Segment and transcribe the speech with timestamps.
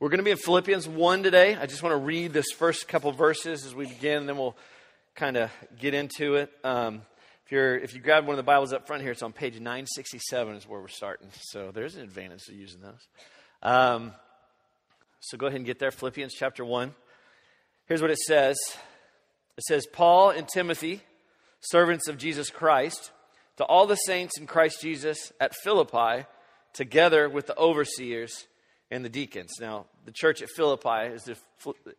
[0.00, 1.56] We're going to be in Philippians 1 today.
[1.56, 4.56] I just want to read this first couple verses as we begin, then we'll
[5.16, 6.52] kind of get into it.
[6.62, 7.02] Um,
[7.44, 9.54] if, you're, if you grab one of the Bibles up front here, it's on page
[9.54, 11.26] 967 is where we're starting.
[11.40, 13.08] So there's an advantage to using those.
[13.60, 14.12] Um,
[15.18, 15.90] so go ahead and get there.
[15.90, 16.94] Philippians chapter 1.
[17.86, 18.56] Here's what it says
[19.56, 21.02] It says, Paul and Timothy,
[21.58, 23.10] servants of Jesus Christ,
[23.56, 26.24] to all the saints in Christ Jesus at Philippi,
[26.72, 28.46] together with the overseers
[28.90, 29.52] and the deacons.
[29.60, 31.36] Now, the church at Philippi is, the,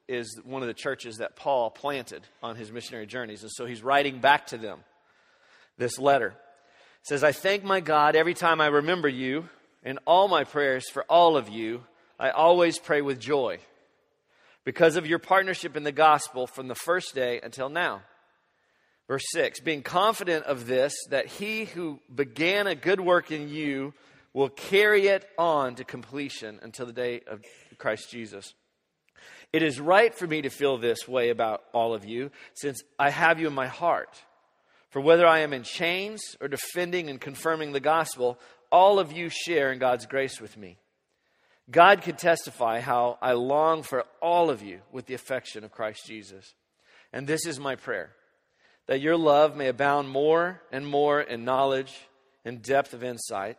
[0.07, 3.43] is one of the churches that Paul planted on his missionary journeys.
[3.43, 4.79] And so he's writing back to them
[5.77, 6.27] this letter.
[6.29, 9.47] It says, I thank my God every time I remember you,
[9.83, 11.83] and all my prayers for all of you,
[12.19, 13.59] I always pray with joy
[14.65, 18.01] because of your partnership in the gospel from the first day until now.
[19.07, 23.93] Verse 6 Being confident of this, that he who began a good work in you
[24.33, 27.41] will carry it on to completion until the day of
[27.77, 28.53] Christ Jesus.
[29.51, 33.09] It is right for me to feel this way about all of you, since I
[33.09, 34.21] have you in my heart.
[34.89, 38.39] For whether I am in chains or defending and confirming the gospel,
[38.71, 40.77] all of you share in God's grace with me.
[41.71, 46.05] God can testify how I long for all of you with the affection of Christ
[46.07, 46.55] Jesus.
[47.13, 48.11] And this is my prayer
[48.87, 51.93] that your love may abound more and more in knowledge
[52.43, 53.57] and depth of insight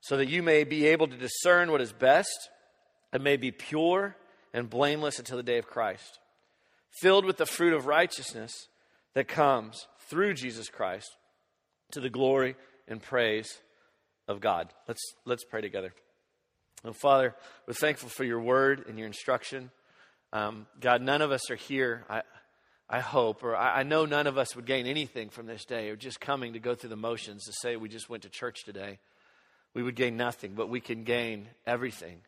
[0.00, 2.50] so that you may be able to discern what is best
[3.12, 4.16] and may be pure
[4.52, 6.18] and blameless until the day of Christ,
[7.00, 8.68] filled with the fruit of righteousness
[9.14, 11.16] that comes through Jesus Christ
[11.92, 12.56] to the glory
[12.88, 13.58] and praise
[14.26, 14.72] of God.
[14.88, 15.92] Let's, let's pray together.
[16.84, 17.34] And Father,
[17.66, 19.70] we're thankful for your word and your instruction.
[20.32, 22.22] Um, God, none of us are here, I,
[22.88, 25.90] I hope, or I, I know none of us would gain anything from this day,
[25.90, 28.64] or just coming to go through the motions to say we just went to church
[28.64, 28.98] today
[29.74, 32.18] we would gain nothing, but we can gain everything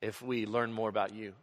[0.00, 1.34] if we learn more about you.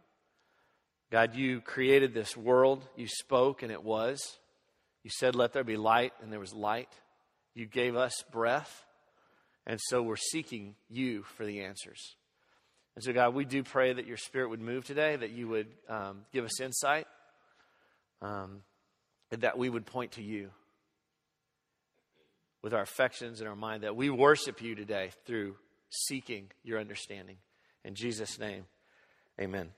[1.10, 2.86] God, you created this world.
[2.96, 4.38] You spoke, and it was.
[5.02, 6.90] You said, Let there be light, and there was light.
[7.54, 8.84] You gave us breath.
[9.66, 12.16] And so we're seeking you for the answers.
[12.94, 15.68] And so, God, we do pray that your spirit would move today, that you would
[15.88, 17.06] um, give us insight,
[18.22, 18.62] um,
[19.30, 20.50] and that we would point to you
[22.66, 25.54] with our affections and our mind, that we worship you today through
[25.88, 27.36] seeking your understanding.
[27.84, 28.64] In Jesus' name,
[29.40, 29.68] amen.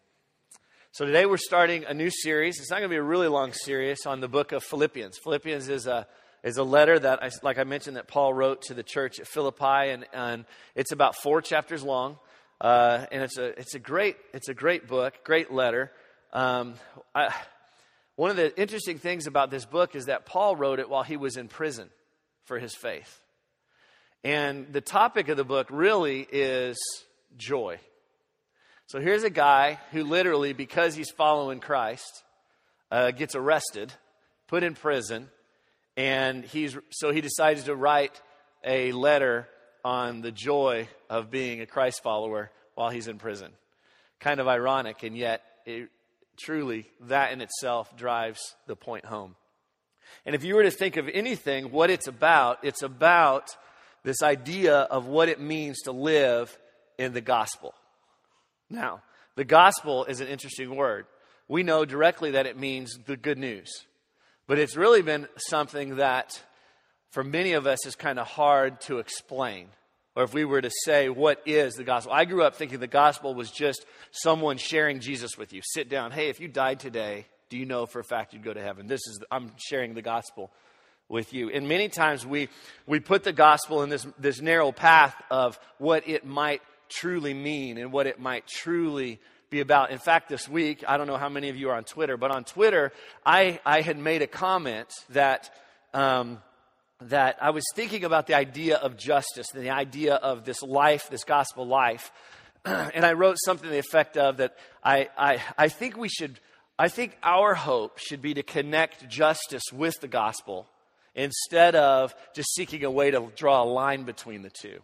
[0.93, 2.59] So today we're starting a new series.
[2.59, 5.19] It's not going to be a really long series on the book of Philippians.
[5.19, 6.07] Philippians is a
[6.43, 9.27] is a letter that, I, like I mentioned, that Paul wrote to the church at
[9.27, 12.17] Philippi, and, and it's about four chapters long,
[12.59, 15.93] uh, and it's a it's a great it's a great book, great letter.
[16.33, 16.73] Um,
[17.15, 17.35] I,
[18.17, 21.19] one of the interesting things about this book is that Paul wrote it while he
[21.19, 21.91] was in prison
[22.49, 23.21] for his faith.
[24.25, 26.77] And the topic of the book really is
[27.37, 27.79] joy.
[28.87, 32.25] So here's a guy who literally, because he's following Christ,
[32.91, 33.93] uh, gets arrested,
[34.49, 35.29] put in prison,
[35.97, 38.21] and he's so he decides to write
[38.65, 39.47] a letter
[39.85, 43.53] on the joy of being a Christ follower while he's in prison.
[44.21, 45.91] Kind of ironic, and yet it,
[46.39, 49.37] truly that in itself drives the point home.
[50.27, 53.57] And if you were to think of anything, what it's about, it's about
[54.05, 56.57] this idea of what it means to live
[56.99, 57.75] in the gospel.
[58.71, 59.03] Now,
[59.37, 61.07] the gospel is an interesting word.
[61.49, 63.71] We know directly that it means the good news.
[64.47, 66.43] But it's really been something that,
[67.11, 69.69] for many of us, is kind of hard to explain.
[70.17, 72.13] Or if we were to say, what is the gospel?
[72.13, 75.63] I grew up thinking the gospel was just someone sharing Jesus with you.
[75.65, 76.11] Sit down.
[76.11, 78.87] Hey, if you died today, do you know for a fact you'd go to heaven?
[78.87, 80.51] This is, I'm sharing the gospel
[81.09, 81.51] with you.
[81.51, 82.49] And many times we,
[82.87, 87.79] we put the gospel in this, this narrow path of what it might truly mean
[87.79, 89.19] and what it might truly
[89.51, 89.91] be about.
[89.91, 92.31] In fact, this week, I don't know how many of you are on Twitter, but
[92.31, 92.93] on Twitter,
[93.25, 95.51] I, I had made a comment that,
[95.95, 96.43] um,
[97.03, 101.09] that I was thinking about the idea of justice and the idea of this life,
[101.09, 102.13] this gospel life.
[102.67, 106.39] and I wrote something to the effect of that I, I, I think we should
[106.79, 110.69] I think our hope should be to connect justice with the gospel
[111.15, 114.81] instead of just seeking a way to draw a line between the two.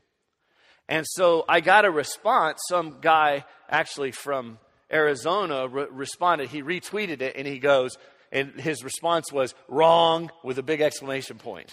[0.89, 2.61] And so I got a response.
[2.69, 4.59] Some guy actually from
[4.93, 6.49] Arizona re- responded.
[6.49, 7.97] He retweeted it and he goes,
[8.33, 11.73] and his response was wrong with a big exclamation point.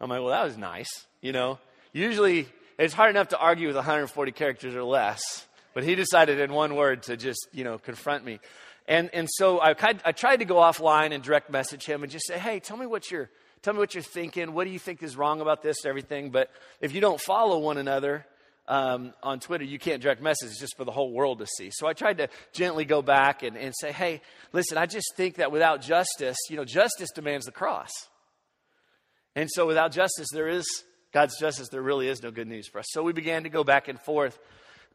[0.00, 1.06] I'm like, well, that was nice.
[1.20, 1.58] You know,
[1.92, 2.48] usually
[2.78, 6.74] it's hard enough to argue with 140 characters or less, but he decided in one
[6.74, 8.40] word to just, you know, confront me.
[8.88, 9.74] And, and so I,
[10.04, 12.86] I tried to go offline and direct message him and just say, hey, tell me
[12.86, 13.30] what you're,
[13.62, 14.54] tell me what you're thinking.
[14.54, 16.30] What do you think is wrong about this everything?
[16.30, 16.50] But
[16.80, 18.26] if you don't follow one another
[18.66, 21.70] um, on Twitter, you can't direct message, it's just for the whole world to see.
[21.72, 24.20] So I tried to gently go back and, and say, hey,
[24.52, 27.90] listen, I just think that without justice, you know, justice demands the cross.
[29.36, 30.66] And so without justice, there is
[31.12, 32.86] God's justice, there really is no good news for us.
[32.90, 34.38] So we began to go back and forth.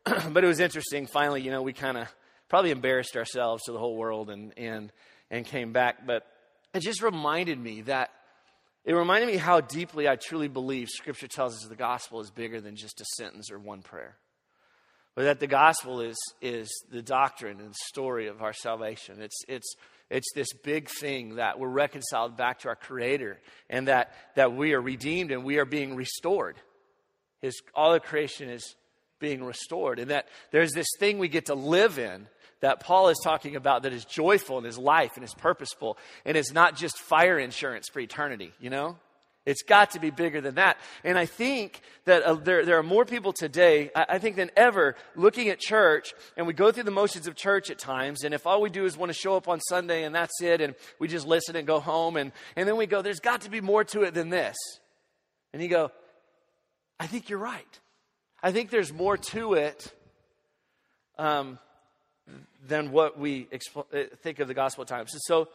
[0.32, 1.06] but it was interesting.
[1.06, 2.08] Finally, you know, we kind of
[2.50, 4.92] probably embarrassed ourselves to the whole world and, and,
[5.30, 6.06] and came back.
[6.06, 6.26] But
[6.74, 8.12] it just reminded me that
[8.86, 12.62] it reminded me how deeply I truly believe Scripture tells us the gospel is bigger
[12.62, 14.16] than just a sentence or one prayer.
[15.14, 19.22] But that the gospel is, is the doctrine and story of our salvation.
[19.22, 19.76] It's, it's,
[20.10, 24.74] it's this big thing that we're reconciled back to our Creator and that, that we
[24.74, 26.56] are redeemed and we are being restored.
[27.42, 28.76] His, all of creation is
[29.20, 30.00] being restored.
[30.00, 32.28] And that there's this thing we get to live in
[32.62, 36.36] that Paul is talking about that is joyful and is life and is purposeful and
[36.36, 38.98] is not just fire insurance for eternity, you know?
[39.48, 40.78] It's got to be bigger than that.
[41.06, 44.52] And I think that uh, there, there are more people today, I, I, think, than
[44.58, 48.34] ever looking at church, and we go through the motions of church at times, and
[48.34, 50.76] if all we do is want to show up on Sunday and that's it, and
[51.00, 53.62] we just listen and go home, and, and then we go, there's got to be
[53.62, 54.58] more to it than this.
[55.54, 55.92] And you go,
[57.00, 57.80] I think you're right.
[58.44, 59.94] I think there's more to it
[61.18, 61.58] um,
[62.68, 63.82] than what we uh,
[64.22, 65.14] think of the gospel times.
[65.14, 65.50] And so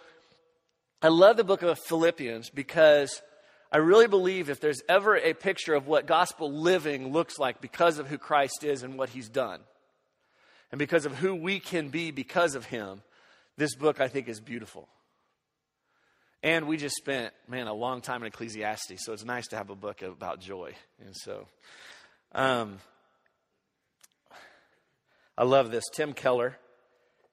[1.02, 3.22] I love the book of Philippians because
[3.70, 7.98] I really believe if there's ever a picture of what gospel living looks like because
[7.98, 9.60] of who Christ is and what he's done,
[10.70, 13.02] and because of who we can be because of him,
[13.56, 14.88] this book I think is beautiful.
[16.42, 19.70] And we just spent, man, a long time in Ecclesiastes, so it's nice to have
[19.70, 20.72] a book about joy.
[21.04, 21.46] And so,
[22.34, 22.78] um,
[25.38, 25.84] I love this.
[25.94, 26.58] Tim Keller,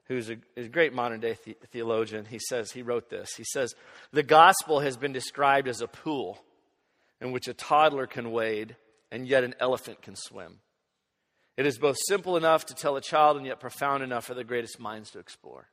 [0.09, 3.35] who's a, a great modern day the- theologian, he says, he wrote this.
[3.37, 3.73] He says,
[4.11, 6.43] The gospel has been described as a pool
[7.21, 8.75] in which a toddler can wade
[9.11, 10.59] and yet an elephant can swim.
[11.55, 14.43] It is both simple enough to tell a child and yet profound enough for the
[14.43, 15.67] greatest minds to explore.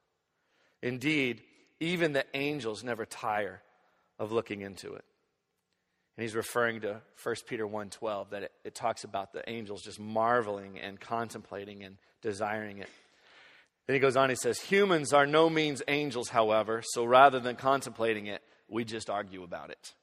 [0.82, 1.42] Indeed,
[1.80, 3.62] even the angels never tire
[4.18, 5.04] of looking into it.
[6.16, 10.00] And he's referring to 1 Peter 1:12 that it, it talks about the angels just
[10.00, 12.88] marveling and contemplating and desiring it.
[13.86, 17.56] Then he goes on, he says, Humans are no means angels, however, so rather than
[17.56, 19.94] contemplating it, we just argue about it.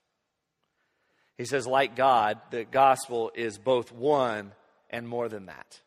[1.38, 4.54] He says, like God, the gospel is both one
[4.90, 5.82] and more than that.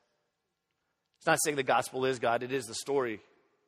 [1.19, 3.21] It's not saying the gospel is God, it is the story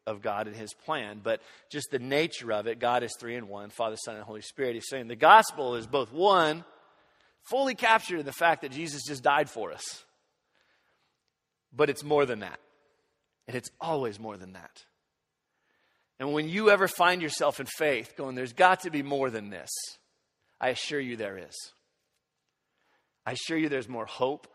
[0.07, 1.41] of God and his plan, but
[1.71, 4.75] just the nature of it, God is three in one Father, Son, and Holy Spirit.
[4.75, 6.65] He's saying the gospel is both one,
[7.43, 10.05] fully captured in the fact that Jesus just died for us,
[11.73, 12.59] but it's more than that.
[13.49, 14.85] And it's always more than that.
[16.21, 19.50] And when you ever find yourself in faith going, there's got to be more than
[19.50, 19.71] this,
[20.61, 21.55] I assure you there is.
[23.25, 24.49] I assure you there's more hope,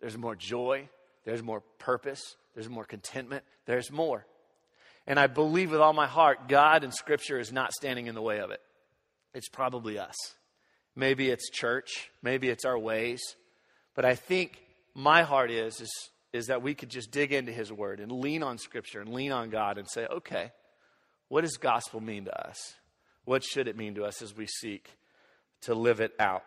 [0.00, 0.88] there's more joy,
[1.24, 4.26] there's more purpose, there's more contentment, there's more.
[5.06, 8.22] And I believe with all my heart, God and Scripture is not standing in the
[8.22, 8.60] way of it.
[9.32, 10.16] It's probably us.
[10.94, 13.22] Maybe it's church, maybe it's our ways.
[13.94, 14.58] But I think
[14.94, 18.42] my heart is, is is that we could just dig into His Word and lean
[18.42, 20.52] on Scripture and lean on God and say, okay,
[21.28, 22.56] what does gospel mean to us?
[23.24, 24.88] What should it mean to us as we seek
[25.62, 26.44] to live it out?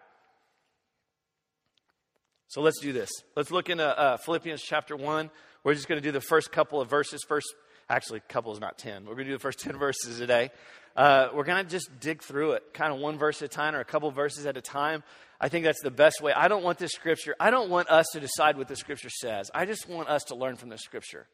[2.47, 3.09] So let's do this.
[3.35, 5.29] Let's look into uh, Philippians chapter 1.
[5.63, 7.23] We're just going to do the first couple of verses.
[7.25, 7.47] First,
[7.89, 9.05] actually, couple is not 10.
[9.05, 10.49] We're going to do the first 10 verses today.
[10.95, 13.75] Uh, we're going to just dig through it, kind of one verse at a time
[13.75, 15.03] or a couple verses at a time.
[15.39, 16.33] I think that's the best way.
[16.33, 19.49] I don't want this scripture, I don't want us to decide what the scripture says.
[19.53, 21.27] I just want us to learn from the scripture.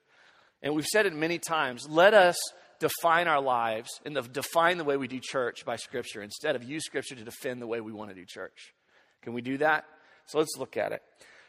[0.62, 1.88] And we've said it many times.
[1.90, 2.38] Let us
[2.80, 6.64] define our lives and the, define the way we do church by scripture instead of
[6.64, 8.74] use scripture to defend the way we want to do church.
[9.24, 9.86] Can we do that?
[10.28, 11.02] So let's look at it.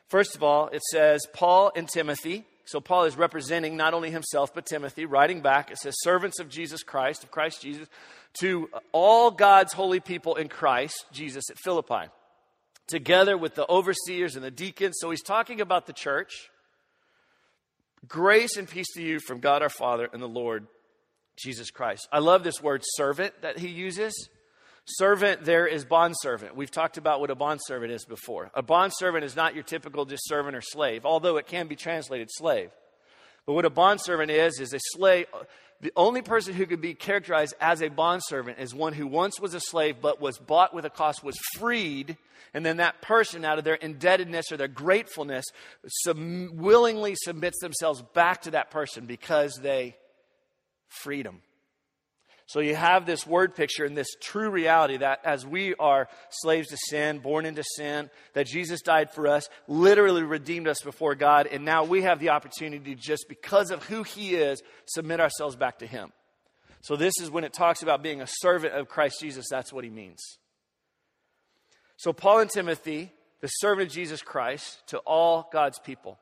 [0.09, 2.45] First of all, it says Paul and Timothy.
[2.65, 5.71] So Paul is representing not only himself but Timothy, writing back.
[5.71, 7.89] It says servants of Jesus Christ, of Christ Jesus,
[8.41, 12.11] to all God's holy people in Christ Jesus at Philippi
[12.89, 14.97] together with the overseers and the deacons.
[14.99, 16.51] So he's talking about the church.
[18.09, 20.67] Grace and peace to you from God our Father and the Lord
[21.37, 22.09] Jesus Christ.
[22.11, 24.29] I love this word servant that he uses.
[24.91, 26.57] Servant there is bondservant.
[26.57, 28.51] We've talked about what a bondservant is before.
[28.55, 32.29] A bondservant is not your typical just servant or slave, although it can be translated
[32.31, 32.71] slave.
[33.45, 35.27] But what a bondservant is, is a slave.
[35.83, 39.53] The only person who could be characterized as a bondservant is one who once was
[39.53, 42.17] a slave but was bought with a cost, was freed,
[42.55, 45.45] and then that person, out of their indebtedness or their gratefulness,
[45.87, 49.97] sub- willingly submits themselves back to that person because they
[50.89, 51.43] freed them.
[52.49, 56.69] So you have this word picture and this true reality that as we are slaves
[56.69, 61.47] to sin, born into sin, that Jesus died for us, literally redeemed us before God,
[61.47, 65.81] and now we have the opportunity just because of who He is, submit ourselves back
[65.81, 66.11] to Him.
[66.81, 69.85] So this is when it talks about being a servant of Christ Jesus, that's what
[69.85, 70.39] He means.
[71.99, 73.13] So Paul and Timothy,
[73.43, 76.19] the servant of Jesus Christ, to all God's people.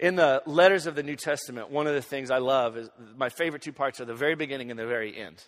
[0.00, 3.28] In the letters of the New Testament, one of the things I love is my
[3.28, 5.42] favorite two parts are the very beginning and the very end.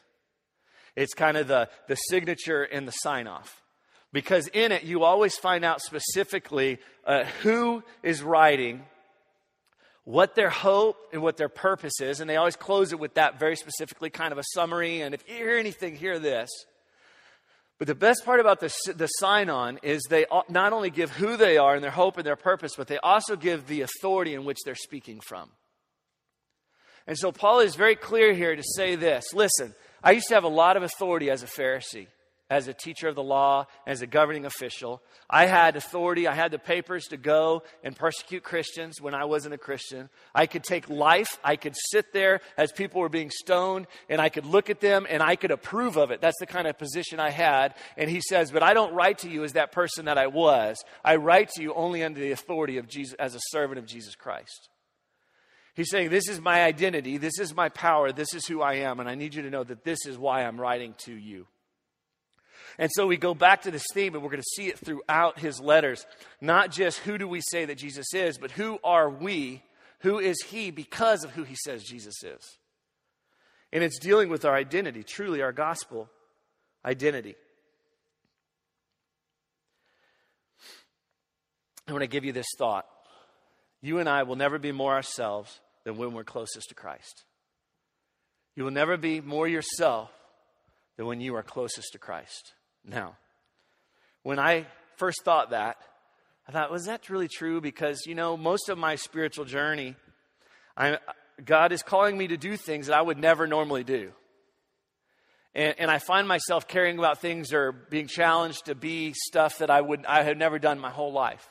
[0.95, 3.63] It's kind of the, the signature and the sign off.
[4.13, 8.85] Because in it, you always find out specifically uh, who is writing,
[10.05, 13.39] what their hope and what their purpose is, and they always close it with that
[13.39, 15.03] very specifically, kind of a summary.
[15.03, 16.49] And if you hear anything, hear this.
[17.79, 21.37] But the best part about the, the sign on is they not only give who
[21.37, 24.45] they are and their hope and their purpose, but they also give the authority in
[24.45, 25.51] which they're speaking from.
[27.07, 30.45] And so Paul is very clear here to say this listen, I used to have
[30.45, 32.07] a lot of authority as a Pharisee
[32.49, 35.03] as a teacher of the law, as a governing official.
[35.29, 39.55] I had authority, I had the papers to go and persecute Christians when I wasn't
[39.55, 40.09] a Christian.
[40.35, 44.29] I could take life, I could sit there as people were being stoned, and I
[44.29, 46.21] could look at them and I could approve of it.
[46.21, 47.75] That's the kind of position I had.
[47.97, 50.77] And he says, But I don't write to you as that person that I was.
[51.05, 54.15] I write to you only under the authority of Jesus, as a servant of Jesus
[54.15, 54.69] Christ.
[55.75, 59.01] He's saying, This is my identity, this is my power, this is who I am,
[59.01, 61.47] and I need you to know that this is why I'm writing to you.
[62.79, 65.39] And so we go back to this theme, and we're going to see it throughout
[65.39, 66.07] his letters.
[66.41, 69.63] Not just who do we say that Jesus is, but who are we?
[70.01, 72.59] Who is he because of who he says Jesus is?
[73.73, 76.11] And it's dealing with our identity, truly our gospel
[76.85, 77.35] identity.
[81.89, 82.87] I want to give you this thought.
[83.81, 87.25] You and I will never be more ourselves than when we're closest to Christ.
[88.55, 90.11] You will never be more yourself
[90.97, 92.55] than when you are closest to Christ.
[92.87, 93.17] Now,
[94.23, 94.67] when I
[94.97, 95.77] first thought that,
[96.49, 97.61] I thought, was that really true?
[97.61, 99.97] Because, you know, most of my spiritual journey,
[100.77, 100.99] I,
[101.45, 104.13] God is calling me to do things that I would never normally do.
[105.55, 109.71] And, and, I find myself caring about things or being challenged to be stuff that
[109.71, 111.49] I would I had never done my whole life.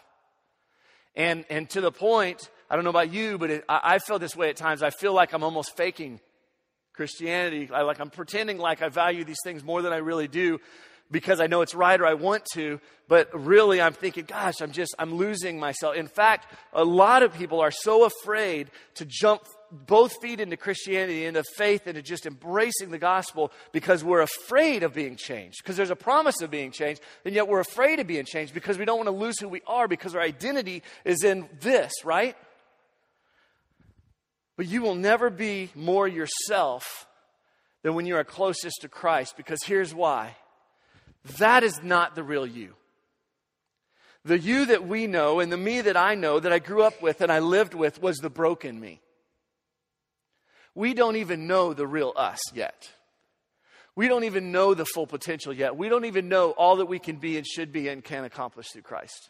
[1.15, 4.19] And and to the point, I don't know about you, but it, I, I feel
[4.19, 4.83] this way at times.
[4.83, 6.19] I feel like I'm almost faking
[6.93, 7.67] Christianity.
[7.73, 10.59] I, like I'm pretending like I value these things more than I really do
[11.11, 14.71] because I know it's right or I want to, but really I'm thinking, gosh, I'm
[14.71, 15.95] just, I'm losing myself.
[15.95, 21.25] In fact, a lot of people are so afraid to jump both feet into Christianity,
[21.25, 25.57] into faith, into just embracing the gospel because we're afraid of being changed.
[25.61, 28.77] Because there's a promise of being changed, and yet we're afraid of being changed because
[28.77, 32.35] we don't want to lose who we are because our identity is in this, right?
[34.57, 37.07] But you will never be more yourself
[37.83, 40.35] than when you are closest to Christ because here's why
[41.37, 42.75] that is not the real you.
[44.23, 47.01] The you that we know and the me that I know that I grew up
[47.01, 49.01] with and I lived with was the broken me.
[50.73, 52.91] We don't even know the real us yet.
[53.95, 55.77] We don't even know the full potential yet.
[55.77, 58.67] We don't even know all that we can be and should be and can accomplish
[58.71, 59.29] through Christ.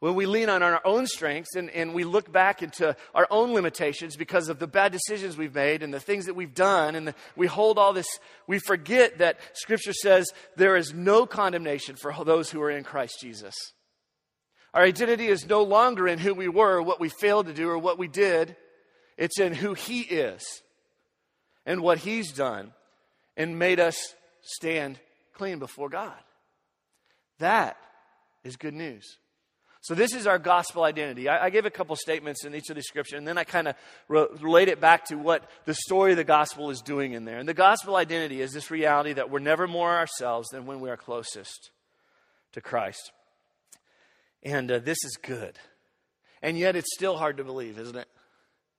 [0.00, 3.52] When we lean on our own strengths and, and we look back into our own
[3.52, 7.08] limitations because of the bad decisions we've made and the things that we've done, and
[7.08, 8.06] the, we hold all this,
[8.46, 13.18] we forget that Scripture says there is no condemnation for those who are in Christ
[13.20, 13.54] Jesus.
[14.72, 17.78] Our identity is no longer in who we were, what we failed to do, or
[17.78, 18.54] what we did.
[19.16, 20.62] It's in who He is
[21.66, 22.72] and what He's done
[23.36, 25.00] and made us stand
[25.34, 26.12] clean before God.
[27.40, 27.76] That
[28.44, 29.18] is good news.
[29.80, 31.28] So, this is our gospel identity.
[31.28, 33.68] I, I gave a couple statements in each of the scripture, and then I kind
[33.68, 33.76] of
[34.08, 37.38] re- relate it back to what the story of the gospel is doing in there.
[37.38, 40.90] And the gospel identity is this reality that we're never more ourselves than when we
[40.90, 41.70] are closest
[42.52, 43.12] to Christ.
[44.42, 45.58] And uh, this is good.
[46.42, 48.08] And yet, it's still hard to believe, isn't it?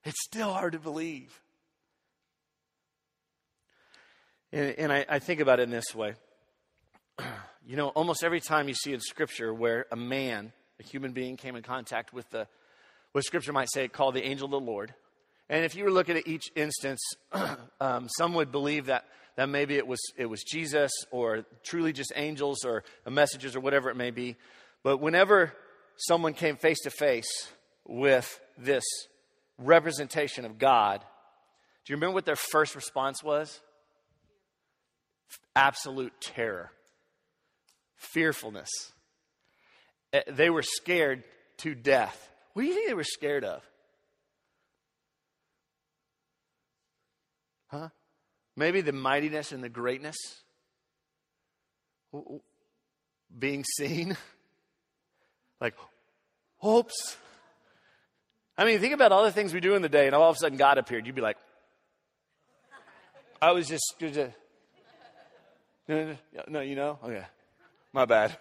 [0.03, 1.41] It's still hard to believe.
[4.51, 6.15] And, and I, I think about it in this way.
[7.67, 11.37] You know, almost every time you see in Scripture where a man a human being
[11.37, 12.47] came in contact with the,
[13.11, 14.93] what Scripture might say, called the angel of the Lord.
[15.49, 17.01] And if you were looking at each instance,
[17.81, 19.05] um, some would believe that,
[19.35, 23.89] that maybe it was, it was Jesus or truly just angels or messages or whatever
[23.89, 24.35] it may be.
[24.83, 25.53] But whenever
[25.97, 27.49] someone came face to face
[27.85, 28.83] with this
[29.57, 31.01] representation of God,
[31.85, 33.59] do you remember what their first response was?
[35.55, 36.71] Absolute terror,
[37.95, 38.69] fearfulness.
[40.13, 41.23] Eh, they were scared
[41.57, 42.29] to death.
[42.53, 43.63] What do you think they were scared of?
[47.67, 47.89] Huh?
[48.55, 50.17] Maybe the mightiness and the greatness.
[53.37, 54.17] Being seen.
[55.61, 55.75] Like,
[56.55, 57.17] hopes.
[58.57, 60.37] I mean, think about all the things we do in the day, and all of
[60.37, 61.05] a sudden God appeared.
[61.05, 61.35] You'd be like,
[63.41, 64.31] I was just, just
[66.47, 66.97] no, you know?
[67.03, 67.25] Okay.
[67.91, 68.37] My bad.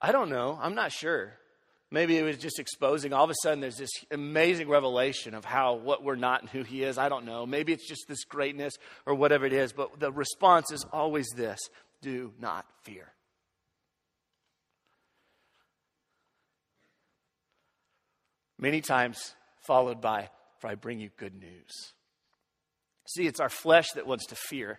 [0.00, 0.58] I don't know.
[0.60, 1.34] I'm not sure.
[1.90, 3.12] Maybe it was just exposing.
[3.12, 6.62] All of a sudden, there's this amazing revelation of how, what we're not and who
[6.62, 6.98] He is.
[6.98, 7.46] I don't know.
[7.46, 8.74] Maybe it's just this greatness
[9.06, 9.72] or whatever it is.
[9.72, 11.58] But the response is always this
[12.02, 13.08] do not fear.
[18.58, 19.34] Many times
[19.66, 21.92] followed by, for I bring you good news.
[23.06, 24.78] See, it's our flesh that wants to fear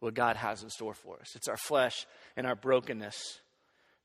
[0.00, 1.34] what God has in store for us.
[1.34, 3.40] It's our flesh and our brokenness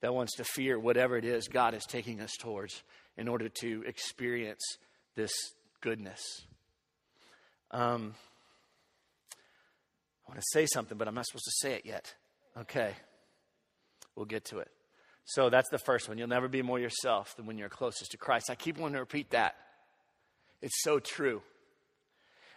[0.04, 2.84] that wants to fear whatever it is God is taking us towards
[3.16, 4.60] in order to experience
[5.16, 5.32] this
[5.80, 6.22] goodness.
[7.72, 8.14] Um,
[10.28, 12.14] I want to say something, but I'm not supposed to say it yet.
[12.60, 12.92] Okay.
[14.18, 14.68] We'll get to it.
[15.24, 16.18] So that's the first one.
[16.18, 18.50] You'll never be more yourself than when you're closest to Christ.
[18.50, 19.56] I keep wanting to repeat that.
[20.62, 21.42] It's so true.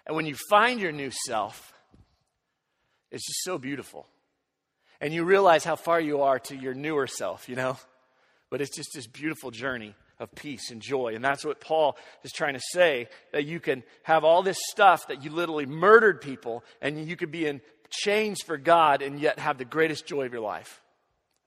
[0.05, 1.73] And when you find your new self,
[3.13, 4.09] it's just so beautiful.
[5.01, 7.79] And you realize how far you are to your newer self, you know?
[8.51, 11.15] But it's just this beautiful journey of peace and joy.
[11.15, 15.09] And that's what Paul is trying to say that you can have all this stuff
[15.09, 17.61] that you literally murdered people and you could be in
[17.91, 20.81] chains for God and yet have the greatest joy of your life.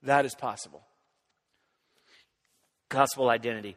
[0.02, 0.82] That is possible.
[2.88, 3.76] Gospel identity.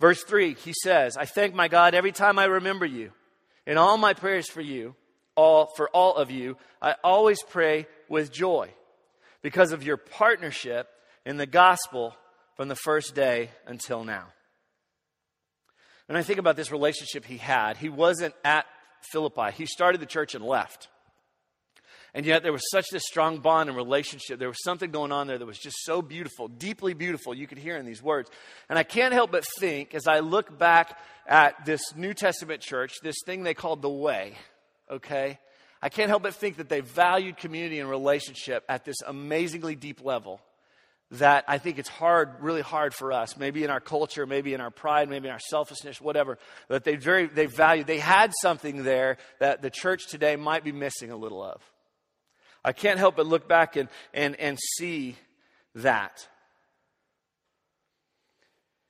[0.00, 3.12] Verse 3, he says, I thank my God every time I remember you.
[3.66, 4.94] In all my prayers for you,
[5.34, 8.72] all for all of you, I always pray with joy
[9.42, 10.88] because of your partnership
[11.24, 12.14] in the gospel
[12.56, 14.26] from the first day until now.
[16.06, 18.66] When I think about this relationship he had, he wasn't at
[19.12, 19.52] Philippi.
[19.52, 20.88] He started the church and left.
[22.14, 24.38] And yet there was such this strong bond and relationship.
[24.38, 27.58] There was something going on there that was just so beautiful, deeply beautiful, you could
[27.58, 28.30] hear in these words.
[28.68, 32.94] And I can't help but think, as I look back at this New Testament church,
[33.02, 34.34] this thing they called the way,
[34.90, 35.38] okay?
[35.80, 40.04] I can't help but think that they valued community and relationship at this amazingly deep
[40.04, 40.40] level
[41.12, 44.60] that I think it's hard, really hard for us, maybe in our culture, maybe in
[44.60, 46.38] our pride, maybe in our selfishness, whatever,
[46.68, 50.72] that they very, they value, they had something there that the church today might be
[50.72, 51.62] missing a little of.
[52.64, 55.16] I can't help but look back and, and, and see
[55.76, 56.28] that.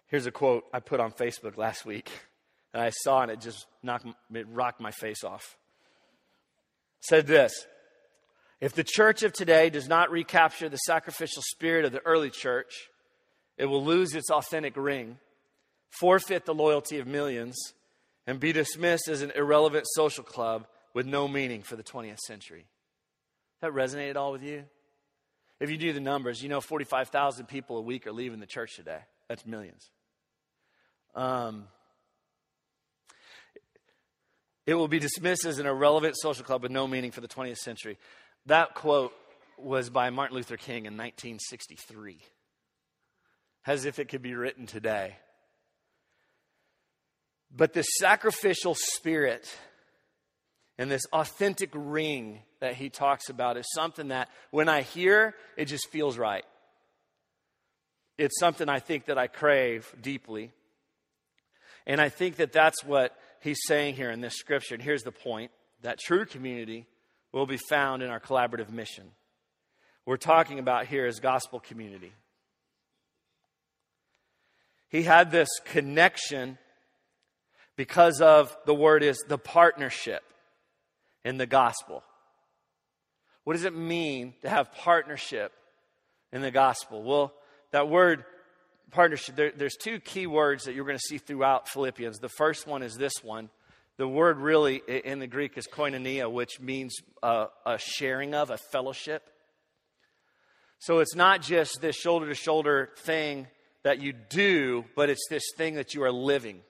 [0.06, 2.10] Here's a quote I put on Facebook last week,
[2.72, 5.56] and I saw and it just knocked, it rocked my face off
[7.00, 7.66] said this
[8.60, 12.88] If the church of today does not recapture the sacrificial spirit of the early church,
[13.56, 15.18] it will lose its authentic ring,
[16.00, 17.56] forfeit the loyalty of millions,
[18.26, 22.66] and be dismissed as an irrelevant social club with no meaning for the 20th century.
[23.60, 24.64] That resonate at all with you?
[25.60, 28.76] If you do the numbers, you know 45,000 people a week are leaving the church
[28.76, 29.00] today.
[29.28, 29.90] That's millions.
[31.14, 31.66] Um,
[34.68, 37.56] it will be dismissed as an irrelevant social club with no meaning for the 20th
[37.56, 37.96] century.
[38.44, 39.14] That quote
[39.56, 42.18] was by Martin Luther King in 1963,
[43.64, 45.16] as if it could be written today.
[47.50, 49.48] But this sacrificial spirit
[50.76, 55.64] and this authentic ring that he talks about is something that when I hear, it
[55.64, 56.44] just feels right.
[58.18, 60.52] It's something I think that I crave deeply.
[61.86, 64.74] And I think that that's what he's saying here in this scripture.
[64.74, 65.50] And here's the point
[65.82, 66.86] that true community
[67.32, 69.04] will be found in our collaborative mission.
[70.06, 72.12] We're talking about here is gospel community.
[74.88, 76.58] He had this connection
[77.76, 80.22] because of the word is the partnership
[81.24, 82.02] in the gospel.
[83.44, 85.52] What does it mean to have partnership
[86.32, 87.02] in the gospel?
[87.02, 87.32] Well,
[87.70, 88.24] that word
[88.90, 92.18] partnership, there, there's two key words that you're going to see throughout Philippians.
[92.18, 93.50] The first one is this one.
[93.96, 98.56] The word really in the Greek is koinonia, which means a, a sharing of, a
[98.56, 99.28] fellowship.
[100.78, 103.48] So it's not just this shoulder to shoulder thing
[103.82, 106.60] that you do, but it's this thing that you are living.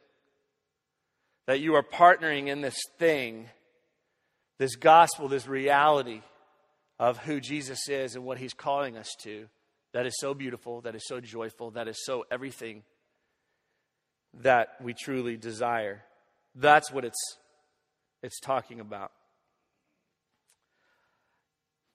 [1.46, 3.48] That you are partnering in this thing,
[4.59, 6.22] this gospel, this reality
[6.98, 9.48] of who Jesus is and what he's calling us to
[9.92, 12.83] that is so beautiful, that is so joyful, that is so everything
[14.42, 16.03] that we truly desire.
[16.55, 17.37] That's what it's,
[18.22, 19.12] it's talking about.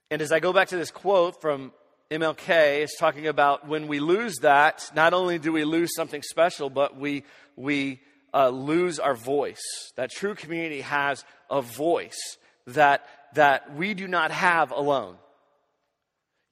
[0.10, 1.72] And as I go back to this quote from
[2.12, 6.70] MLK, it's talking about when we lose that, not only do we lose something special,
[6.70, 7.24] but we,
[7.56, 8.02] we
[8.34, 9.62] uh, lose our voice.
[9.96, 15.16] That true community has a voice that, that we do not have alone.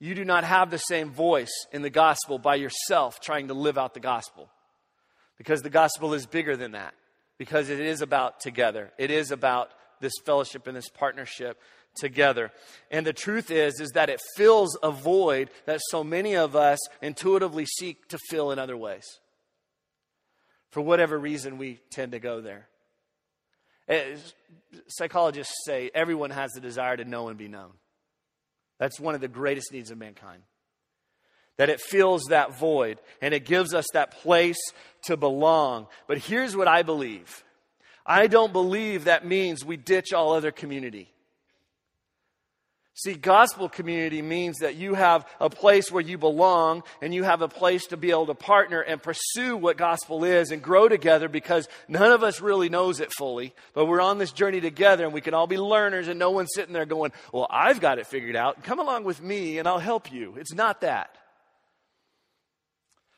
[0.02, 3.78] You do not have the same voice in the gospel by yourself trying to live
[3.78, 4.50] out the gospel.
[5.38, 6.94] Because the gospel is bigger than that.
[7.38, 8.90] Because it is about together.
[8.98, 11.56] It is about this fellowship and this partnership
[11.94, 12.50] together.
[12.90, 16.80] And the truth is is that it fills a void that so many of us
[17.00, 19.06] intuitively seek to fill in other ways.
[20.70, 22.66] For whatever reason we tend to go there.
[23.86, 24.16] Eh,
[24.88, 27.70] psychologists say everyone has the desire to know and be known.
[28.78, 30.42] That's one of the greatest needs of mankind.
[31.58, 34.58] That it fills that void and it gives us that place
[35.04, 35.86] to belong.
[36.08, 37.44] But here's what I believe
[38.04, 41.12] I don't believe that means we ditch all other community.
[42.94, 47.40] See, gospel community means that you have a place where you belong and you have
[47.40, 51.26] a place to be able to partner and pursue what gospel is and grow together
[51.26, 53.54] because none of us really knows it fully.
[53.72, 56.50] But we're on this journey together and we can all be learners and no one's
[56.54, 58.62] sitting there going, Well, I've got it figured out.
[58.62, 60.34] Come along with me and I'll help you.
[60.36, 61.16] It's not that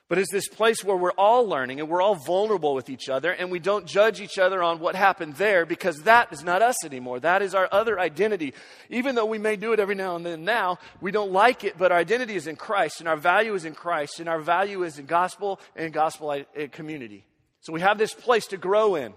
[0.09, 3.33] but it's this place where we're all learning and we're all vulnerable with each other
[3.33, 6.85] and we don't judge each other on what happened there because that is not us
[6.85, 7.21] anymore.
[7.21, 8.53] That is our other identity.
[8.91, 11.79] Even though we may do it every now and then now, we don't like it,
[11.79, 14.83] but our identity is in Christ and our value is in Christ and our value
[14.83, 17.25] is in gospel and gospel community.
[17.61, 19.15] So we have this place to grow in.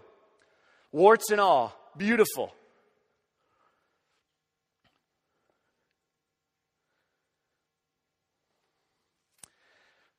[0.93, 1.77] Warts and all.
[1.97, 2.53] Beautiful.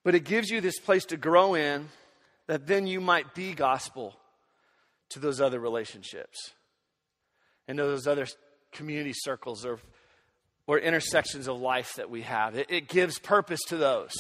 [0.09, 1.91] But it gives you this place to grow in
[2.47, 4.17] that then you might be gospel
[5.11, 6.55] to those other relationships
[7.69, 8.27] and those other
[8.73, 9.79] community circles or,
[10.67, 12.57] or intersections of life that we have.
[12.57, 14.15] It, it gives purpose to those.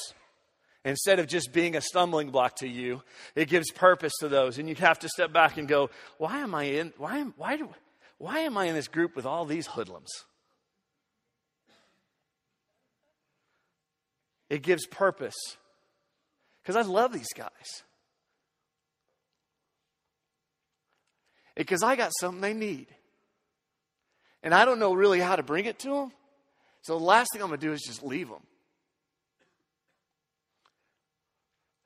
[0.85, 3.03] Instead of just being a stumbling block to you,
[3.35, 4.59] it gives purpose to those.
[4.59, 7.57] And you have to step back and go, why am I in, why am, why
[7.57, 7.71] do,
[8.19, 10.11] why am I in this group with all these hoodlums?
[14.51, 15.57] It gives purpose
[16.69, 17.83] because I love these guys.
[21.57, 22.89] Because I got something they need.
[24.43, 26.13] And I don't know really how to bring it to them.
[26.83, 28.43] So the last thing I'm going to do is just leave them.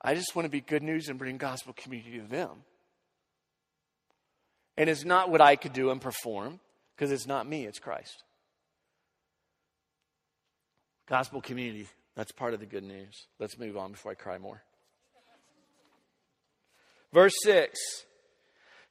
[0.01, 2.65] I just want to be good news and bring gospel community to them.
[4.75, 6.59] And it's not what I could do and perform,
[6.93, 8.21] because it's not me, it's Christ.
[11.07, 13.27] Gospel community, that's part of the good news.
[13.39, 14.61] Let's move on before I cry more.
[17.13, 17.79] Verse 6,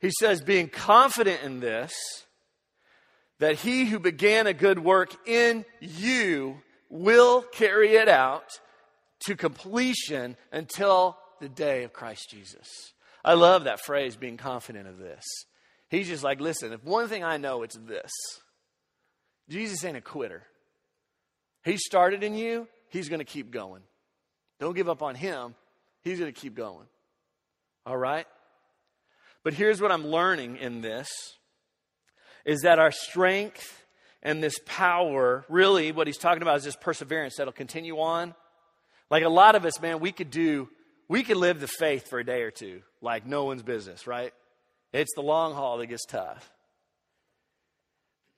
[0.01, 1.93] he says, being confident in this,
[3.41, 6.59] that he who began a good work in you
[6.89, 8.45] will carry it out
[9.27, 12.69] to completion until the day of Christ Jesus.
[13.25, 15.25] I love that phrase, being confident of this.
[15.89, 18.13] He's just like, listen, if one thing I know, it's this
[19.49, 20.45] Jesus ain't a quitter.
[21.65, 23.83] He started in you, he's going to keep going.
[24.61, 25.57] Don't give up on him,
[26.03, 26.87] he's going to keep going.
[27.87, 28.27] All right?
[29.45, 31.09] But here's what I'm learning in this
[32.45, 33.85] is that our strength
[34.23, 38.35] and this power, really what he's talking about is this perseverance that'll continue on.
[39.11, 40.69] Like a lot of us, man, we could do,
[41.09, 44.33] we could live the faith for a day or two, like no one's business, right?
[44.93, 46.51] It's the long haul that gets tough.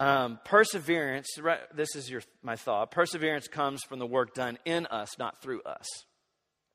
[0.00, 2.90] Um, perseverance, right, this is your, my thought.
[2.90, 5.86] Perseverance comes from the work done in us, not through us.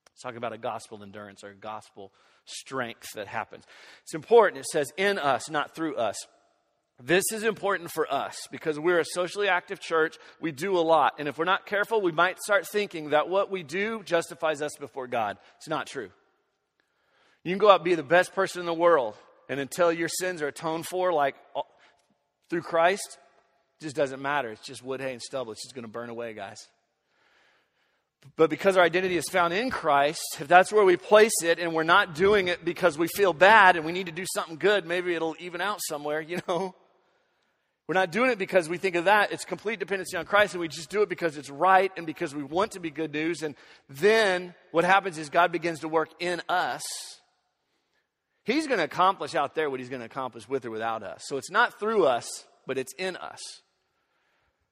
[0.07, 2.11] Let's talk about a gospel endurance or a gospel
[2.49, 3.63] strength that happens.
[4.03, 4.59] It's important.
[4.59, 6.15] It says in us, not through us.
[7.01, 10.17] This is important for us because we're a socially active church.
[10.41, 11.13] We do a lot.
[11.17, 14.71] And if we're not careful, we might start thinking that what we do justifies us
[14.77, 15.37] before God.
[15.57, 16.09] It's not true.
[17.43, 19.15] You can go out and be the best person in the world,
[19.47, 21.61] and until your sins are atoned for, like uh,
[22.49, 23.17] through Christ,
[23.79, 24.51] just doesn't matter.
[24.51, 25.53] It's just wood, hay, and stubble.
[25.53, 26.67] It's just going to burn away, guys.
[28.35, 31.73] But because our identity is found in Christ, if that's where we place it and
[31.73, 34.85] we're not doing it because we feel bad and we need to do something good,
[34.85, 36.73] maybe it'll even out somewhere, you know.
[37.89, 39.31] We're not doing it because we think of that.
[39.31, 42.35] It's complete dependency on Christ, and we just do it because it's right and because
[42.35, 43.41] we want to be good news.
[43.41, 43.55] And
[43.89, 46.83] then what happens is God begins to work in us.
[48.43, 51.23] He's going to accomplish out there what He's going to accomplish with or without us.
[51.25, 52.27] So it's not through us,
[52.67, 53.39] but it's in us.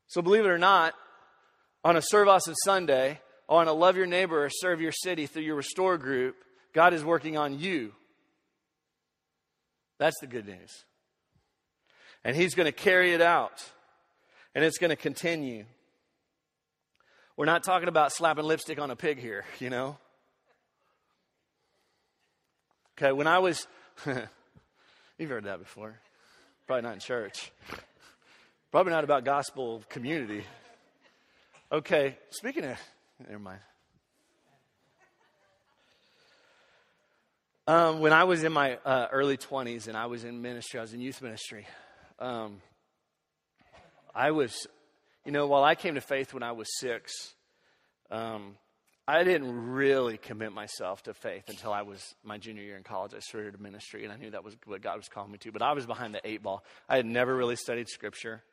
[0.05, 0.93] So believe it or not,
[1.83, 5.25] on a Serve Us Sunday, Oh, on to love your neighbor or serve your city
[5.25, 6.35] through your restore group,
[6.73, 7.93] God is working on you.
[9.99, 10.83] That's the good news.
[12.23, 13.63] And He's going to carry it out,
[14.53, 15.65] and it's going to continue.
[17.37, 19.97] We're not talking about slapping lipstick on a pig here, you know?
[22.97, 23.67] Okay, when I was
[25.17, 25.99] You've heard that before.
[26.67, 27.51] Probably not in church.
[28.71, 30.43] Probably not about gospel community.
[31.71, 32.77] Okay, speaking of,
[33.19, 33.59] never mind.
[37.67, 40.83] Um, when I was in my uh, early 20s and I was in ministry, I
[40.83, 41.67] was in youth ministry.
[42.17, 42.61] Um,
[44.15, 44.67] I was,
[45.25, 47.33] you know, while I came to faith when I was six,
[48.09, 48.55] um,
[49.07, 53.13] I didn't really commit myself to faith until I was my junior year in college.
[53.13, 55.51] I started ministry, and I knew that was what God was calling me to.
[55.51, 56.63] But I was behind the eight ball.
[56.87, 58.43] I had never really studied Scripture.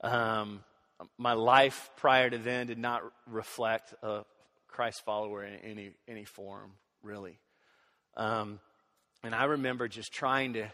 [0.00, 0.64] Um,
[1.16, 4.24] my life prior to then did not reflect a
[4.66, 7.38] Christ follower in any any form, really.
[8.16, 8.60] Um,
[9.22, 10.68] and I remember just trying to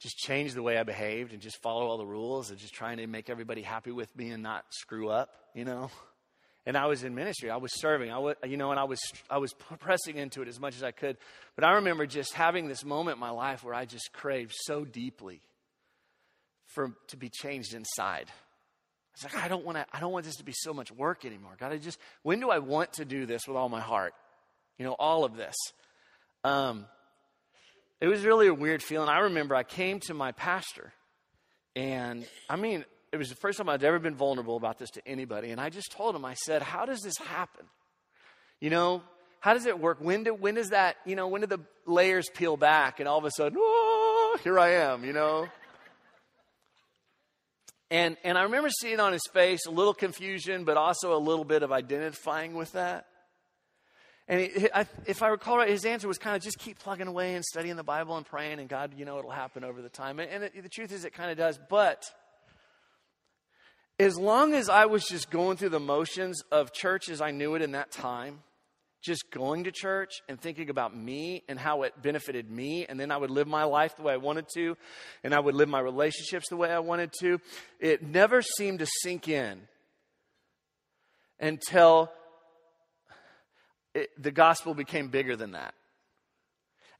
[0.00, 2.98] just change the way I behaved and just follow all the rules and just trying
[2.98, 5.90] to make everybody happy with me and not screw up, you know
[6.66, 7.50] and I was in ministry.
[7.50, 8.10] I was serving.
[8.10, 10.82] I was, you know, and I was, I was pressing into it as much as
[10.82, 11.16] I could.
[11.56, 14.84] But I remember just having this moment in my life where I just craved so
[14.84, 15.40] deeply
[16.74, 18.30] for to be changed inside.
[19.14, 19.86] It's like I don't want to.
[19.92, 21.56] I don't want this to be so much work anymore.
[21.58, 21.98] God, I just.
[22.22, 24.14] When do I want to do this with all my heart?
[24.78, 25.54] You know, all of this.
[26.42, 26.86] Um,
[28.00, 29.08] it was really a weird feeling.
[29.08, 30.92] I remember I came to my pastor,
[31.76, 35.08] and I mean, it was the first time I'd ever been vulnerable about this to
[35.08, 35.50] anybody.
[35.50, 37.66] And I just told him, I said, How does this happen?
[38.60, 39.02] You know,
[39.38, 39.98] how does it work?
[40.00, 43.18] When, do, when does that, you know, when do the layers peel back and all
[43.18, 45.46] of a sudden, oh, here I am, you know?
[47.94, 51.44] And, and I remember seeing on his face a little confusion, but also a little
[51.44, 53.06] bit of identifying with that.
[54.26, 57.06] And he, I, if I recall right, his answer was kind of just keep plugging
[57.06, 59.88] away and studying the Bible and praying, and God, you know, it'll happen over the
[59.88, 60.18] time.
[60.18, 61.56] And, and it, the truth is, it kind of does.
[61.70, 62.04] But
[64.00, 67.54] as long as I was just going through the motions of church as I knew
[67.54, 68.40] it in that time,
[69.04, 73.10] just going to church and thinking about me and how it benefited me, and then
[73.10, 74.76] I would live my life the way I wanted to,
[75.22, 77.40] and I would live my relationships the way I wanted to,
[77.80, 79.60] it never seemed to sink in
[81.38, 82.10] until
[83.94, 85.74] it, the gospel became bigger than that.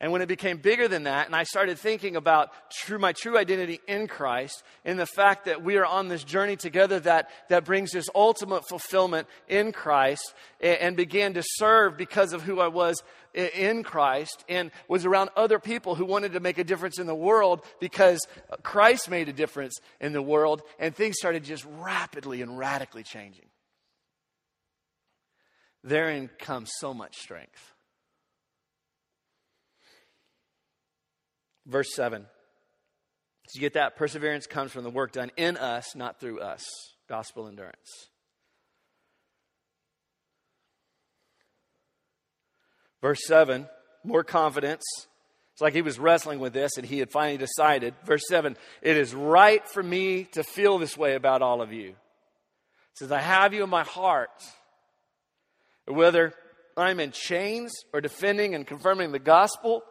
[0.00, 3.38] And when it became bigger than that, and I started thinking about true, my true
[3.38, 7.64] identity in Christ, in the fact that we are on this journey together that, that
[7.64, 12.68] brings this ultimate fulfillment in Christ, and, and began to serve because of who I
[12.68, 13.02] was
[13.35, 17.14] in Christ, and was around other people who wanted to make a difference in the
[17.14, 18.20] world because
[18.62, 23.46] Christ made a difference in the world, and things started just rapidly and radically changing.
[25.83, 27.74] Therein comes so much strength.
[31.66, 32.27] Verse 7.
[33.48, 33.96] So you get that?
[33.96, 36.64] Perseverance comes from the work done in us, not through us.
[37.09, 38.09] Gospel endurance.
[43.03, 43.68] Verse 7,
[44.03, 44.83] more confidence.
[45.53, 47.94] It's like he was wrestling with this and he had finally decided.
[48.07, 51.90] Verse 7, it is right for me to feel this way about all of you.
[51.90, 51.96] It
[52.94, 54.42] says, I have you in my heart.
[55.87, 56.33] Whether
[56.79, 59.83] I'm in chains or defending and confirming the gospel,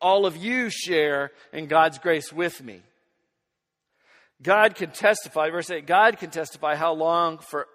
[0.00, 2.82] all of you share in God's grace with me.
[4.42, 7.66] God can testify, verse 8, God can testify how long for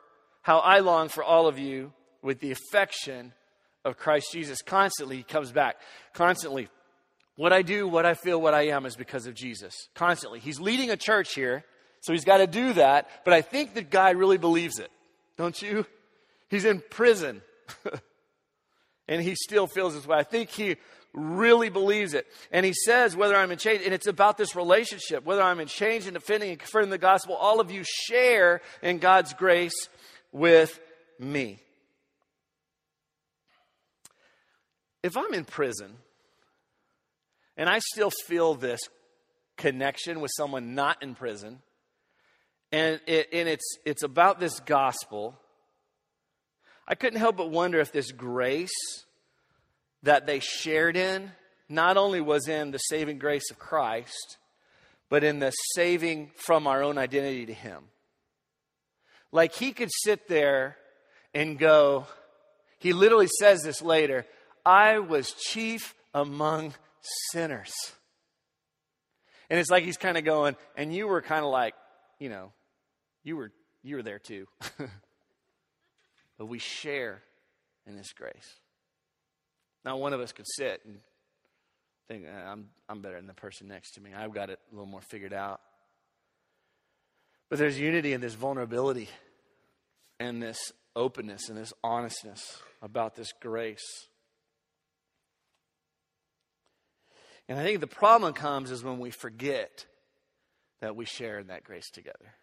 [0.41, 3.33] how I long for all of you with the affection
[3.83, 4.61] of Christ Jesus.
[4.61, 5.77] Constantly, he comes back.
[6.13, 6.69] Constantly.
[7.35, 9.73] What I do, what I feel, what I am is because of Jesus.
[9.95, 10.39] Constantly.
[10.39, 11.63] He's leading a church here,
[12.01, 14.91] so he's got to do that, but I think the guy really believes it.
[15.37, 15.85] Don't you?
[16.49, 17.41] He's in prison.
[19.07, 20.17] and he still feels this way.
[20.17, 20.77] I think he
[21.13, 22.27] really believes it.
[22.51, 25.67] And he says, whether I'm in change, and it's about this relationship, whether I'm in
[25.67, 29.89] change and defending and confirming the gospel, all of you share in God's grace
[30.31, 30.79] with
[31.19, 31.59] me.
[35.01, 35.91] If I'm in prison
[37.57, 38.81] and I still feel this
[39.57, 41.59] connection with someone not in prison,
[42.71, 45.35] and, it, and it's, it's about this gospel,
[46.87, 48.69] I couldn't help but wonder if this grace
[50.03, 51.31] that they shared in
[51.67, 54.37] not only was in the saving grace of Christ,
[55.09, 57.83] but in the saving from our own identity to Him.
[59.31, 60.77] Like he could sit there
[61.33, 62.07] and go,
[62.79, 64.25] he literally says this later
[64.65, 66.73] I was chief among
[67.31, 67.73] sinners.
[69.49, 71.73] And it's like he's kind of going, and you were kind of like,
[72.19, 72.51] you know,
[73.23, 74.47] you were you were there too.
[76.37, 77.21] but we share
[77.87, 78.59] in this grace.
[79.85, 80.99] Now, one of us could sit and
[82.07, 84.11] think, uh, I'm, I'm better than the person next to me.
[84.15, 85.61] I've got it a little more figured out.
[87.49, 89.09] But there's unity in this vulnerability
[90.19, 94.07] and this openness and this honestness about this grace.
[97.47, 99.85] And I think the problem comes is when we forget
[100.81, 102.35] that we share in that grace together.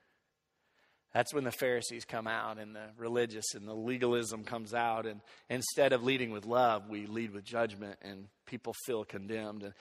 [1.17, 5.07] That's when the Pharisees come out and the religious and the legalism comes out.
[5.07, 9.63] And instead of leading with love, we lead with judgment and people feel condemned.
[9.63, 9.73] And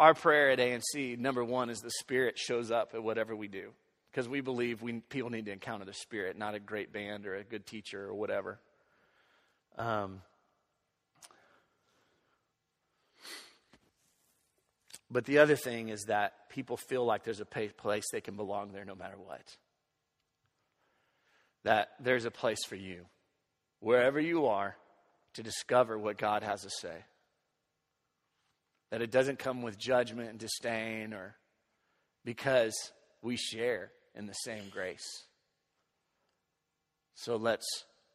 [0.00, 3.70] our prayer at ANC, number one, is the Spirit shows up at whatever we do.
[4.10, 7.36] Because we believe we, people need to encounter the Spirit, not a great band or
[7.36, 8.58] a good teacher or whatever.
[9.78, 10.22] Um,
[15.08, 18.72] but the other thing is that people feel like there's a place they can belong
[18.72, 19.56] there no matter what
[21.64, 23.06] that there's a place for you,
[23.80, 24.76] wherever you are,
[25.34, 27.04] to discover what God has to say.
[28.90, 31.36] That it doesn't come with judgment and disdain or
[32.24, 32.74] because
[33.22, 35.24] we share in the same grace.
[37.14, 37.66] So let's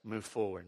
[0.04, 0.68] move forward.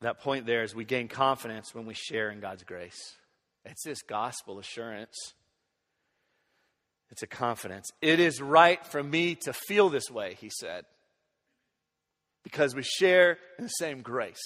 [0.00, 3.16] That point there is we gain confidence when we share in God's grace.
[3.64, 5.16] It's this gospel assurance
[7.12, 7.90] it's a confidence.
[8.00, 10.86] It is right for me to feel this way, he said,
[12.42, 14.40] because we share in the same grace.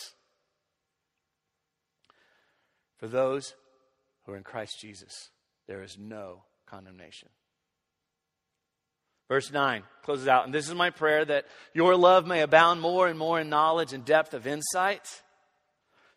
[2.99, 3.55] For those
[4.25, 5.31] who are in Christ Jesus,
[5.69, 7.29] there is no condemnation.
[9.29, 13.07] Verse 9 closes out, and this is my prayer that your love may abound more
[13.07, 15.07] and more in knowledge and depth of insight,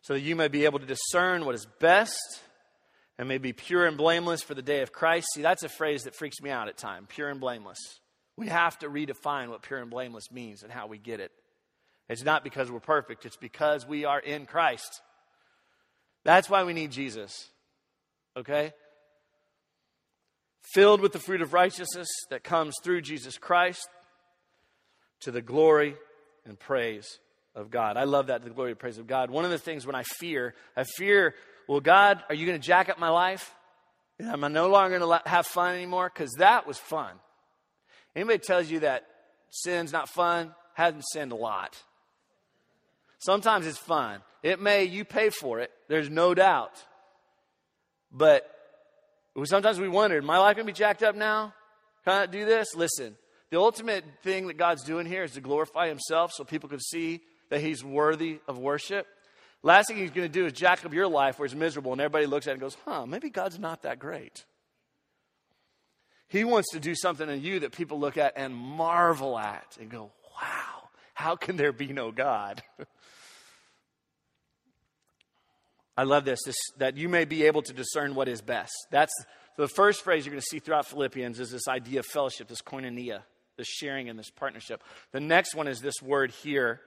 [0.02, 2.42] so that you may be able to discern what is best
[3.20, 5.28] and may be pure and blameless for the day of Christ.
[5.36, 7.78] See, that's a phrase that freaks me out at times pure and blameless.
[8.38, 11.34] We have to redefine what pure and blameless means and how we get it.
[12.08, 15.02] It's not because we're perfect, it's because we are in Christ.
[16.24, 17.50] That's why we need Jesus.
[18.38, 18.72] Okay?
[20.74, 23.88] Filled with the fruit of righteousness that comes through Jesus Christ
[25.22, 25.96] to the glory
[26.46, 27.20] and praise
[27.54, 27.98] of God.
[27.98, 29.30] I love that, the glory and praise of God.
[29.30, 31.36] One of the things when I fear, I fear
[31.70, 33.54] well, God, are you going to jack up my life?
[34.20, 36.12] Am I no longer going to have fun anymore?
[36.12, 37.12] Because that was fun.
[38.16, 39.06] Anybody tells you that
[39.52, 41.78] sin's not fun, hasn't sinned a lot.
[43.20, 44.22] Sometimes it's fun.
[44.42, 46.72] It may, you pay for it, there's no doubt.
[48.12, 48.50] But
[49.44, 51.54] sometimes we wonder, my life going to be jacked up now?
[52.04, 52.74] Can I do this?
[52.76, 53.16] Listen,
[53.52, 57.22] the ultimate thing that God's doing here is to glorify Himself so people can see
[57.52, 59.06] that He's worthy of worship.
[59.62, 62.00] Last thing he's going to do is jack up your life where it's miserable and
[62.00, 64.45] everybody looks at it and goes, huh, maybe God's not that great.
[66.30, 69.89] He wants to do something in you that people look at and marvel at and
[69.89, 72.62] go, wow, how can there be no God?
[75.98, 78.72] I love this, this, that you may be able to discern what is best.
[78.89, 79.12] That's
[79.58, 82.62] the first phrase you're going to see throughout Philippians is this idea of fellowship, this
[82.62, 83.24] koinonia,
[83.58, 84.82] this sharing and this partnership.
[85.12, 86.80] The next one is this word here,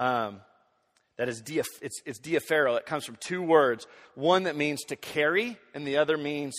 [0.00, 0.40] um,
[1.18, 2.78] that is dia, it's, it's diaphero.
[2.78, 3.86] It comes from two words.
[4.14, 6.54] One that means to carry, and the other means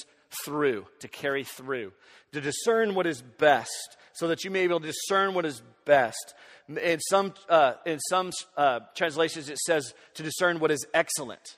[0.46, 1.94] through, to carry through.
[2.34, 5.64] To discern what is best, so that you may be able to discern what is
[5.86, 6.36] best.
[6.68, 11.58] In some, uh, in some uh, translations, it says to discern what is excellent.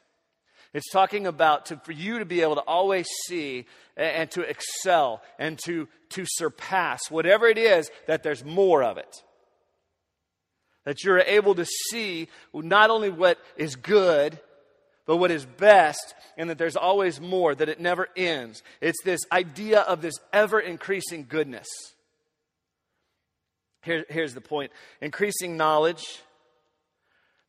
[0.74, 3.66] It's talking about to, for you to be able to always see
[3.98, 8.98] and, and to excel and to, to surpass whatever it is, that there's more of
[8.98, 9.24] it.
[10.86, 14.40] That you're able to see not only what is good,
[15.06, 18.64] but what is best, and that there's always more, that it never ends.
[18.80, 21.68] It's this idea of this ever increasing goodness.
[23.84, 26.22] Here, here's the point increasing knowledge,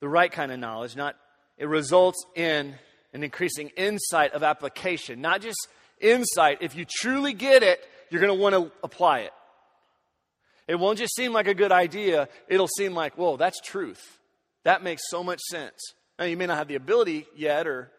[0.01, 1.17] the right kind of knowledge, not
[1.59, 2.75] it results in
[3.13, 5.69] an increasing insight of application, not just
[6.01, 6.59] insight.
[6.63, 9.33] If you truly get it, you're going to want to apply it.
[10.73, 14.19] It won't just seem like a good idea, it'll seem like, whoa, that's truth.
[14.65, 15.79] That makes so much sense.
[16.19, 17.93] Now, you may not have the ability yet or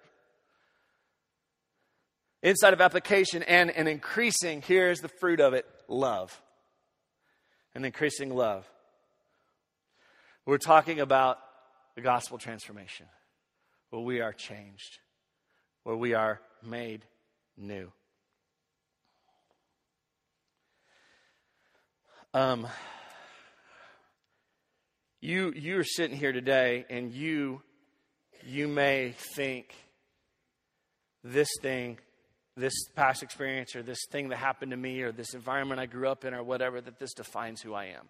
[2.41, 6.41] inside of application and an increasing, here's the fruit of it love.
[7.75, 8.67] An increasing love.
[10.43, 11.37] We're talking about
[11.93, 13.05] the gospel transformation,
[13.91, 14.97] where we are changed,
[15.83, 17.05] where we are made
[17.55, 17.91] new.
[22.35, 22.67] Um,
[25.21, 27.61] you you're sitting here today, and you
[28.43, 29.75] you may think
[31.23, 31.99] this thing,
[32.57, 36.07] this past experience, or this thing that happened to me, or this environment I grew
[36.07, 38.09] up in, or whatever, that this defines who I am.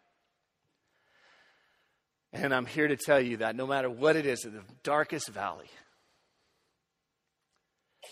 [2.31, 5.27] And I'm here to tell you that no matter what it is, in the darkest
[5.27, 5.69] valley,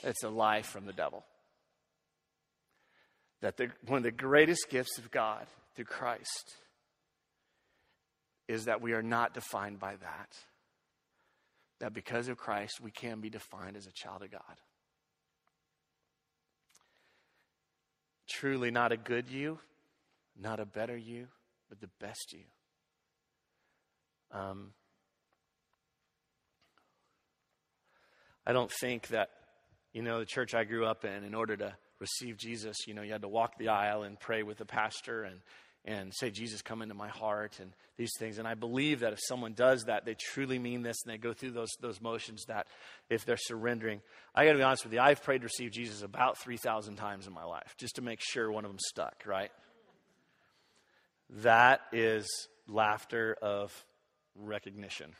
[0.03, 1.24] it's a lie from the devil.
[3.39, 5.47] That the, one of the greatest gifts of God
[5.82, 6.55] through Christ
[8.47, 10.36] is that we are not defined by that.
[11.79, 14.41] That because of Christ, we can be defined as a child of God.
[18.29, 19.59] Truly, not a good you,
[20.39, 21.27] not a better you,
[21.69, 22.43] but the best you.
[24.32, 24.73] Um,
[28.45, 29.29] I don't think that,
[29.93, 33.03] you know, the church I grew up in, in order to receive Jesus, you know,
[33.03, 35.39] you had to walk the aisle and pray with the pastor and
[35.86, 38.38] and say, Jesus, come into my heart and these things.
[38.38, 41.34] And I believe that if someone does that, they truly mean this and they go
[41.34, 42.67] through those, those motions that
[43.09, 44.01] if they're surrendering.
[44.36, 47.25] I got to be honest with you, I've prayed to receive Jesus about 3,000 times
[47.25, 49.51] in my life just to make sure one of them stuck, right?
[51.41, 52.27] That is
[52.67, 53.73] laughter of
[54.36, 55.15] recognition.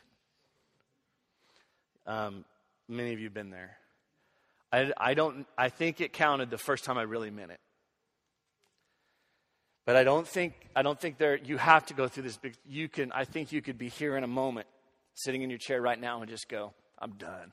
[2.06, 2.44] Um,
[2.88, 3.76] many of you have been there.
[4.72, 7.60] I, I, don't, I think it counted the first time I really meant it.
[9.84, 12.88] But I don't think, I don't think there, you have to go through this you
[12.88, 14.66] can, I think you could be here in a moment,
[15.14, 17.52] sitting in your chair right now and just go, I'm done.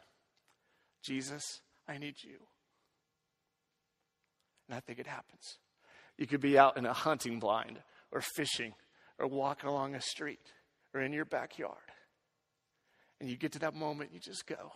[1.04, 2.38] Jesus, I need you.
[4.68, 5.58] And I think it happens.
[6.18, 7.80] You could be out in a hunting blind
[8.12, 8.74] or fishing
[9.18, 10.54] or walking along a street
[10.94, 11.78] or in your backyard.
[13.20, 14.74] And you get to that moment, you just go,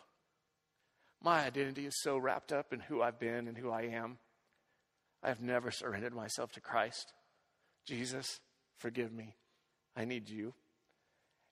[1.22, 4.18] My identity is so wrapped up in who I've been and who I am.
[5.22, 7.14] I have never surrendered myself to Christ.
[7.86, 8.40] Jesus,
[8.78, 9.36] forgive me.
[9.96, 10.54] I need you.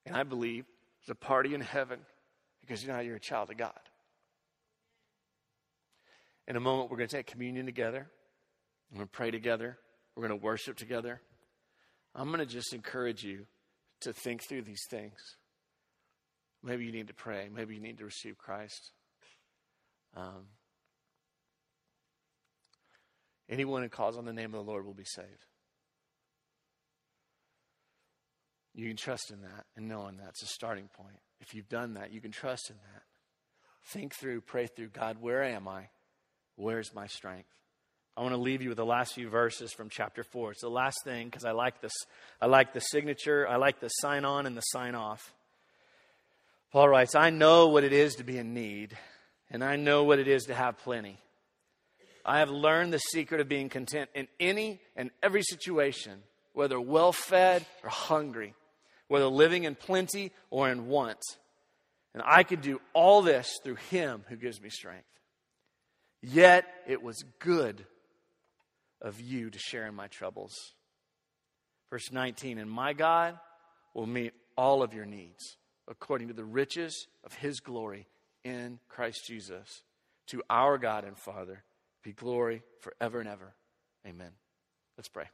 [0.05, 0.65] And I believe
[0.99, 1.99] there's a party in heaven
[2.61, 3.79] because you know you're a child of God.
[6.47, 8.09] In a moment, we're going to take communion together.
[8.91, 9.77] We're going to pray together.
[10.15, 11.21] We're going to worship together.
[12.15, 13.45] I'm going to just encourage you
[14.01, 15.38] to think through these things.
[16.63, 17.49] Maybe you need to pray.
[17.53, 18.91] Maybe you need to receive Christ.
[20.15, 20.47] Um,
[23.49, 25.51] anyone who calls on the name of the Lord will be saved.
[28.74, 31.19] You can trust in that and knowing that's a starting point.
[31.41, 33.03] If you've done that, you can trust in that.
[33.88, 35.89] Think through, pray through God, where am I?
[36.55, 37.49] Where's my strength?
[38.15, 40.51] I want to leave you with the last few verses from chapter 4.
[40.51, 41.93] It's the last thing because I like this.
[42.41, 45.34] I like the signature, I like the sign on and the sign off.
[46.72, 48.97] Paul writes, I know what it is to be in need,
[49.49, 51.17] and I know what it is to have plenty.
[52.24, 56.22] I have learned the secret of being content in any and every situation,
[56.53, 58.53] whether well fed or hungry,
[59.12, 61.20] whether living in plenty or in want.
[62.14, 65.03] And I could do all this through him who gives me strength.
[66.22, 67.86] Yet it was good
[69.01, 70.55] of you to share in my troubles.
[71.89, 73.38] Verse 19, and my God
[73.93, 75.57] will meet all of your needs
[75.89, 78.07] according to the riches of his glory
[78.45, 79.84] in Christ Jesus.
[80.28, 81.66] To our God and Father
[82.01, 83.53] be glory forever and ever.
[84.07, 84.32] Amen.
[84.95, 85.26] Let's pray.